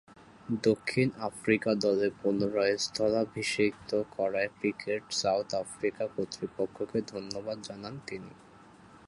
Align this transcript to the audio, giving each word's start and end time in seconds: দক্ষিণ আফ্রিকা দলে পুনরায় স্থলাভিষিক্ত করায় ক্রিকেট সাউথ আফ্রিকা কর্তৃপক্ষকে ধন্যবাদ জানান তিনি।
দক্ষিণ 0.63 1.07
আফ্রিকা 1.21 1.71
দলে 1.75 2.07
পুনরায় 2.19 2.75
স্থলাভিষিক্ত 2.77 3.91
করায় 4.11 4.49
ক্রিকেট 4.57 5.03
সাউথ 5.13 5.49
আফ্রিকা 5.55 6.03
কর্তৃপক্ষকে 6.07 6.99
ধন্যবাদ 7.13 7.57
জানান 7.63 7.95
তিনি। 8.07 8.31